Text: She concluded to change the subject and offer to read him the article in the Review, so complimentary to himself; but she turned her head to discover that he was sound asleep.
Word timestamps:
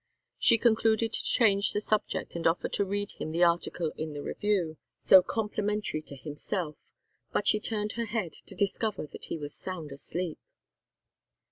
She 0.39 0.57
concluded 0.57 1.13
to 1.13 1.23
change 1.23 1.73
the 1.73 1.79
subject 1.79 2.35
and 2.35 2.47
offer 2.47 2.67
to 2.67 2.83
read 2.83 3.11
him 3.11 3.29
the 3.29 3.43
article 3.43 3.91
in 3.95 4.13
the 4.13 4.23
Review, 4.23 4.77
so 4.97 5.21
complimentary 5.21 6.01
to 6.01 6.15
himself; 6.15 6.75
but 7.31 7.47
she 7.47 7.59
turned 7.59 7.91
her 7.91 8.05
head 8.05 8.33
to 8.47 8.55
discover 8.55 9.05
that 9.05 9.25
he 9.25 9.37
was 9.37 9.53
sound 9.53 9.91
asleep. 9.91 10.39